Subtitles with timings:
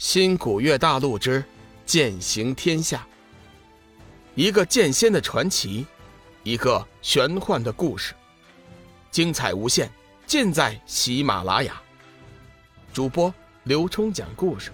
[0.00, 1.44] 新古月大陆之
[1.84, 3.06] 剑行天下，
[4.34, 5.84] 一个剑仙的传奇，
[6.42, 8.14] 一个玄幻的故事，
[9.10, 9.90] 精彩无限，
[10.24, 11.78] 尽在喜马拉雅。
[12.94, 13.32] 主播
[13.64, 14.72] 刘冲讲故事，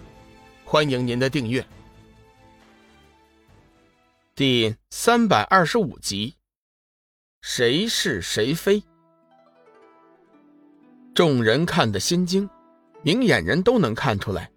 [0.63, 1.63] 欢迎您的订阅。
[4.33, 6.37] 第三百二十五集，
[7.41, 8.81] 谁是谁非？
[11.13, 12.49] 众人看得心惊，
[13.01, 14.49] 明眼人都能看出来。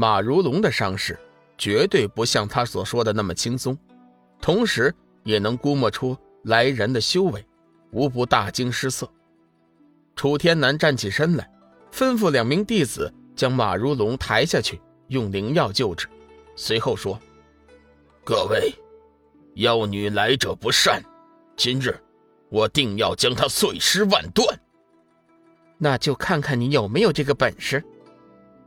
[0.00, 1.18] 马如龙的伤势
[1.56, 3.76] 绝对不像他所说的那么轻松，
[4.40, 7.44] 同时也能估摸出来人的修为，
[7.90, 9.10] 无不大惊失色。
[10.14, 11.50] 楚天南站起身来，
[11.90, 16.06] 吩咐两名弟子将马如龙抬下去，用灵药救治。
[16.54, 17.18] 随后说
[18.22, 18.72] ：“各位，
[19.54, 21.02] 妖女来者不善，
[21.56, 22.00] 今日
[22.50, 24.46] 我定要将她碎尸万段。
[25.76, 27.82] 那就看看你有没有这个本事。”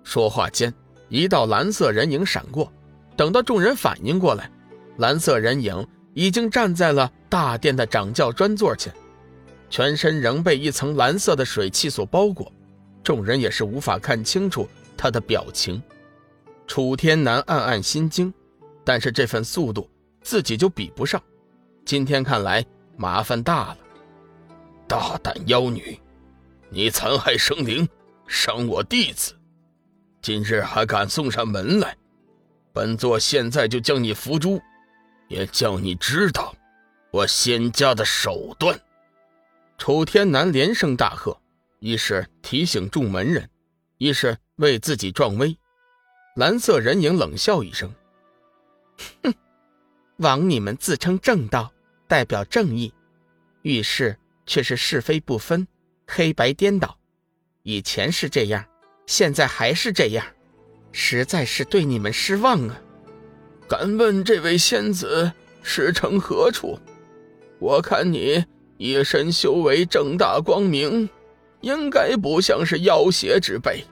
[0.04, 0.74] 说话间。
[1.12, 2.72] 一道蓝色人影闪过，
[3.18, 4.50] 等到众人反应过来，
[4.96, 8.94] 蓝色人影已经站在了大殿的掌教专座前，
[9.70, 12.50] 全身仍被一层蓝色的水汽所包裹，
[13.04, 15.84] 众人也是无法看清楚他的表情。
[16.66, 18.34] 楚天南暗暗心惊，
[18.86, 19.90] 但是这份速度
[20.22, 21.22] 自己就比不上，
[21.84, 22.66] 今天看来
[22.96, 23.78] 麻烦大了。
[24.88, 26.00] 大胆妖女，
[26.70, 27.86] 你残害生灵，
[28.28, 29.34] 伤我弟子！
[30.22, 31.98] 今日还敢送上门来，
[32.72, 34.62] 本座现在就将你伏诛，
[35.28, 36.56] 也叫你知道
[37.10, 38.80] 我仙家的手段。
[39.80, 41.36] 楚天南连声大喝，
[41.80, 43.50] 一是提醒众门人，
[43.98, 45.58] 一是为自己壮威。
[46.36, 47.92] 蓝色人影冷笑一声
[49.24, 49.34] ：“哼，
[50.18, 51.74] 枉你们自称正道，
[52.08, 52.94] 代表正义，
[53.64, 55.68] 遇事却是是非不分，
[56.08, 56.96] 黑白颠倒。
[57.64, 58.64] 以前是这样。”
[59.12, 60.26] 现在还是这样，
[60.94, 62.82] 实在是对你们失望啊！
[63.68, 65.30] 敢问这位仙子
[65.62, 66.80] 师承何处？
[67.60, 68.42] 我看你
[68.78, 71.10] 一身修为正大光明，
[71.60, 73.84] 应该不像是妖邪之辈，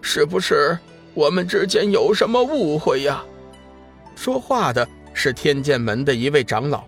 [0.00, 0.78] 是不是
[1.12, 3.22] 我们之间有什么误会呀？
[4.16, 6.84] 说话的是天剑门的一位长老，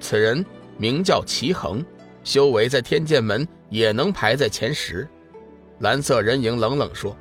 [0.00, 0.44] 此人
[0.76, 1.86] 名叫齐恒，
[2.24, 5.08] 修为在天剑门也能排在前十。
[5.80, 7.16] 蓝色人影冷冷说：“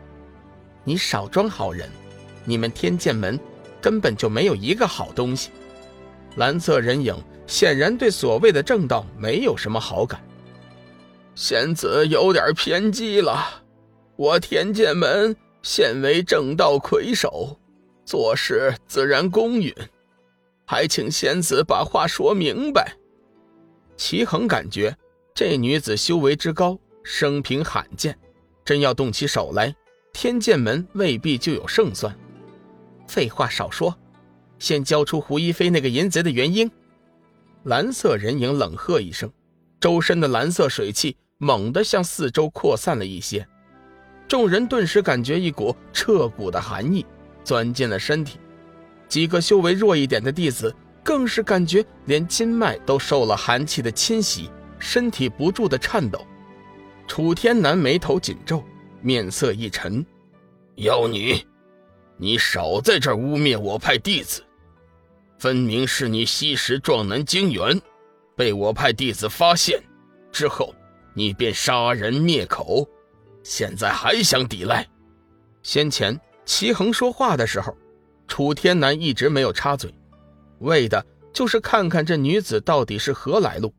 [0.84, 1.90] 你少装好人，
[2.46, 3.40] 你们天剑门
[3.82, 5.50] 根本就没有一个好东西。”
[6.36, 7.16] 蓝色人影
[7.48, 10.22] 显然对所谓的正道没有什么好感。
[11.36, 13.64] 仙子有点偏激了，
[14.18, 17.58] 我天剑门现为正道魁首，
[18.04, 19.74] 做事自然公允，
[20.66, 22.94] 还请仙子把话说明白。
[23.96, 24.94] 齐恒感觉
[25.34, 28.18] 这女子修为之高，生平罕见。
[28.70, 29.76] 真要动起手来，
[30.14, 32.16] 天剑门未必就有胜算。
[33.08, 33.98] 废话少说，
[34.60, 36.70] 先交出胡一飞那个淫贼的原因。
[37.64, 39.28] 蓝色人影冷喝一声，
[39.82, 43.44] 周身的蓝色水汽猛地向四周扩散了一些，
[44.28, 47.04] 众人顿时感觉一股彻骨的寒意
[47.44, 48.38] 钻进了身体。
[49.08, 50.72] 几个修为弱一点的弟子
[51.04, 54.48] 更是感觉连筋脉都受了寒气的侵袭，
[54.78, 56.24] 身体不住的颤抖。
[57.10, 58.64] 楚天南眉头紧皱，
[59.02, 60.06] 面色一沉
[60.78, 61.36] ：“妖女，
[62.18, 64.44] 你少在这污蔑我派弟子！
[65.40, 67.82] 分明是你吸食壮男精元，
[68.38, 69.82] 被我派弟子发现
[70.32, 70.72] 之后，
[71.16, 72.88] 你便杀人灭口，
[73.42, 74.88] 现在还想抵赖？”
[75.64, 77.76] 先前齐恒说话的时候，
[78.28, 79.92] 楚天南一直没有插嘴，
[80.60, 81.04] 为的
[81.34, 83.74] 就是看看这女子到底是何来路，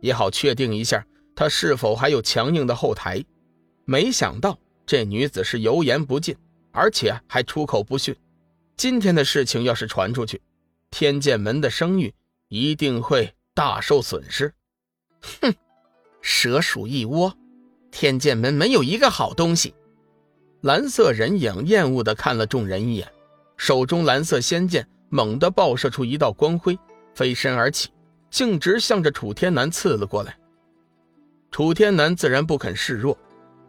[0.00, 1.04] 也好确定一下。
[1.36, 3.22] 他是否还有强硬的后台？
[3.84, 6.34] 没想到这女子是油盐不进，
[6.72, 8.16] 而且还出口不逊。
[8.74, 10.40] 今天的事情要是传出去，
[10.90, 12.12] 天剑门的声誉
[12.48, 14.52] 一定会大受损失。
[15.42, 15.54] 哼，
[16.22, 17.36] 蛇鼠一窝，
[17.90, 19.74] 天剑门没有一个好东西。
[20.62, 23.06] 蓝色人影厌恶地看了众人一眼，
[23.58, 26.78] 手中蓝色仙剑猛地爆射出一道光辉，
[27.14, 27.90] 飞身而起，
[28.30, 30.34] 径直向着楚天南刺了过来。
[31.56, 33.16] 楚天南自然不肯示弱，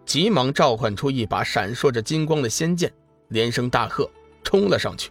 [0.05, 2.91] 急忙召唤出一把闪烁着金光的仙剑，
[3.29, 4.11] 连声大喝，
[4.43, 5.09] 冲了上去。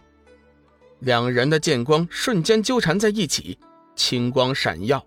[0.99, 3.57] 两人的剑光瞬间纠缠在一起，
[3.95, 5.03] 青光闪耀，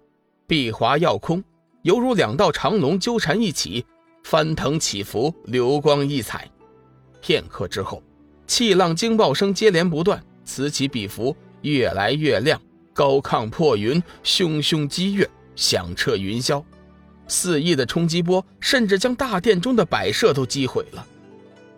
[0.48, 1.44] 碧华耀空，
[1.82, 3.86] 犹如两道长龙纠缠一起，
[4.24, 6.50] 翻腾起伏，流光溢彩。
[7.20, 8.02] 片刻之后，
[8.48, 12.60] 气浪惊爆声接连不断，此起彼伏，越来越亮，
[12.92, 16.60] 高亢破云，汹汹激越，响彻云霄。
[17.30, 21.06] 肆意的冲击波，甚至将大殿中的摆设都击毁了。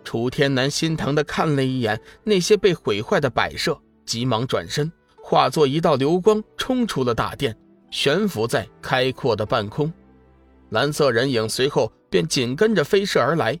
[0.03, 7.55] 楚天南心疼的看了一眼那些被毁坏的摆设，急忙转身，化作一道流光，冲出了大殿，
[7.89, 9.93] 悬浮在开阔的半空。
[10.71, 13.57] 蓝色人影随后便紧跟着飞射而来。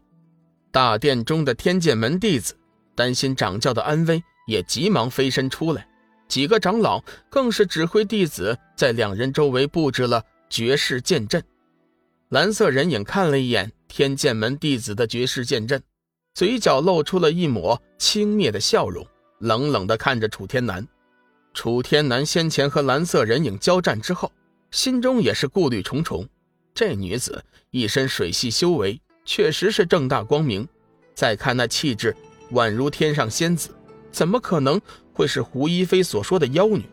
[0.71, 2.55] 大殿中的天剑门弟子
[2.95, 5.87] 担心掌教的安危，也急忙飞身出来。
[6.27, 6.99] 几个长老
[7.29, 11.43] 更是指挥弟子在两人周围布置了绝世剑阵。
[12.29, 15.81] 蓝色人影看了一眼天剑门弟子的绝世剑阵。
[16.33, 19.05] 嘴角露出了一抹轻蔑的笑容，
[19.39, 20.87] 冷冷地看着楚天南。
[21.53, 24.31] 楚天南先前和蓝色人影交战之后，
[24.71, 26.27] 心中也是顾虑重重。
[26.73, 30.67] 这女子一身水系修为，确实是正大光明。
[31.13, 32.15] 再看那气质，
[32.53, 33.69] 宛如天上仙子，
[34.11, 34.81] 怎么可能
[35.13, 36.83] 会是胡一菲所说的妖女？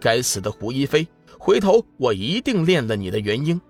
[0.00, 1.06] 该死的胡一菲，
[1.38, 3.60] 回头我一定练了你的元婴！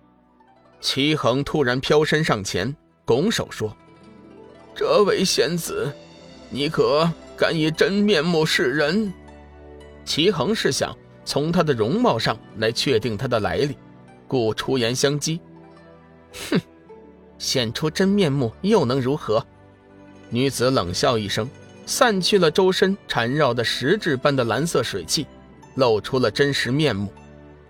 [0.87, 2.73] 齐恒突然飘身上前，
[3.05, 3.77] 拱手说。
[4.73, 5.93] 这位仙子，
[6.49, 9.12] 你可敢以真面目示人？
[10.05, 13.77] 齐恒是想从她的容貌上来确定她的来历，
[14.29, 15.41] 故出言相讥。
[16.50, 16.61] 哼，
[17.37, 19.44] 显出真面目又能如何？
[20.31, 21.50] 女子冷笑一声，
[21.85, 25.27] 散去了周身缠绕的实质般的蓝色水汽，
[25.75, 27.12] 露出了真实面目。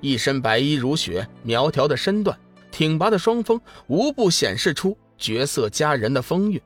[0.03, 2.39] 一身白衣如雪，苗条的身段，
[2.71, 6.61] 挺拔的双峰，无不显示出绝色佳人的风韵。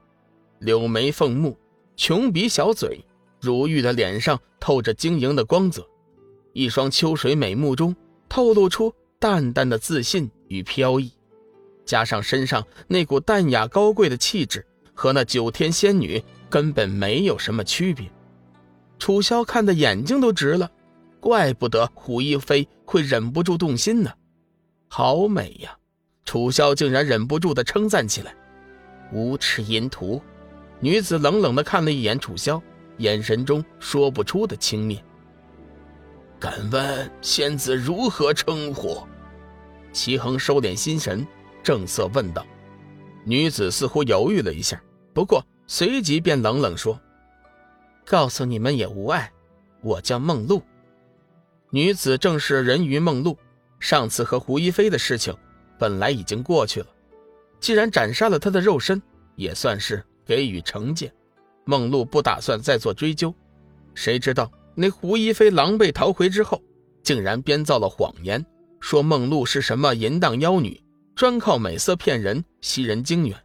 [0.58, 1.56] 柳眉凤目，
[1.96, 3.04] 琼鼻小嘴，
[3.40, 5.86] 如玉的脸上透着晶莹的光泽，
[6.52, 7.94] 一双秋水美目中
[8.28, 11.12] 透露出淡淡的自信与飘逸，
[11.84, 18.10] 加上身上那股淡雅高贵的气质，和那九天仙女根本没有什么区别。
[18.98, 20.70] 楚萧看的眼睛都直了，
[21.20, 24.12] 怪不得胡一菲会忍不住动心呢，
[24.88, 25.74] 好美呀！
[26.30, 28.32] 楚萧竟然忍不住的称赞起来，
[29.12, 30.22] 无耻淫徒。
[30.78, 32.62] 女子冷冷地看了一眼楚萧，
[32.98, 35.00] 眼神中说不出的轻蔑。
[36.38, 39.02] 敢问仙子如何称呼？
[39.92, 41.26] 齐恒收敛心神，
[41.64, 42.46] 正色问道。
[43.24, 44.80] 女子似乎犹豫了一下，
[45.12, 46.96] 不过随即便冷冷说
[48.06, 49.32] ：“告诉你们也无碍，
[49.80, 50.62] 我叫梦露。”
[51.70, 53.36] 女子正是人鱼梦露。
[53.80, 55.34] 上次和胡一菲的事情
[55.80, 56.86] 本来已经过去了，
[57.58, 59.02] 既然斩杀了他的肉身，
[59.34, 60.04] 也算是。
[60.26, 61.12] 给予惩戒，
[61.64, 63.34] 梦露不打算再做追究。
[63.94, 66.62] 谁知道那胡一菲狼狈逃回之后，
[67.02, 68.46] 竟然编造了谎言，
[68.78, 70.80] 说梦露是什么淫荡妖女，
[71.16, 73.36] 专靠美色骗人，吸人精元。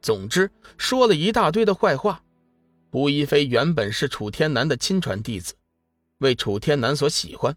[0.00, 0.48] 总之
[0.78, 2.22] 说了一大堆的坏话。
[2.92, 5.54] 胡一菲原本是楚天南的亲传弟子，
[6.18, 7.56] 为楚天南所喜欢，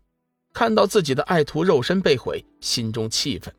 [0.52, 3.54] 看到自己的爱徒肉身被毁，心中气愤，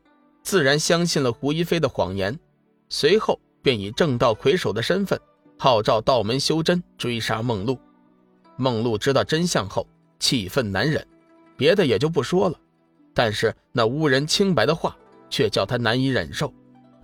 [0.45, 2.39] 自然相信了胡一菲的谎言。
[2.87, 3.37] 随后。
[3.65, 5.19] 便以正道魁首的身份
[5.57, 7.79] 号召道门修真追杀梦露。
[8.57, 9.87] 梦露知道真相后，
[10.19, 11.03] 气愤难忍，
[11.57, 12.59] 别的也就不说了，
[13.11, 14.95] 但是那污人清白的话
[15.31, 16.53] 却叫他难以忍受。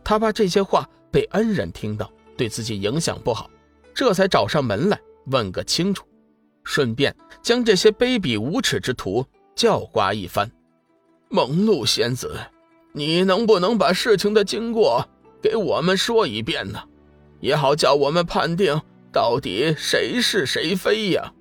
[0.04, 3.50] 他怕这些话被恩人听到，对自己影响不好，
[3.92, 5.02] 这才找上门来
[5.32, 6.06] 问个清楚，
[6.64, 10.52] 顺便将这些卑鄙无耻之徒教刮一番。
[11.30, 12.40] 梦露仙子，
[12.94, 15.08] 你能不能把事情的经过？
[15.42, 16.80] 给我们说一遍呢，
[17.40, 18.80] 也好叫我们判定
[19.12, 21.34] 到底谁是谁非呀。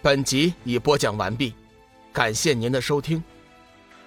[0.00, 1.54] 本集已播讲完毕，
[2.12, 3.22] 感谢您的收听。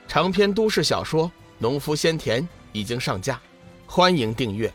[0.07, 1.25] 长篇都市小说
[1.57, 2.41] 《农夫先田》
[2.71, 3.39] 已经上架，
[3.85, 4.73] 欢迎订阅。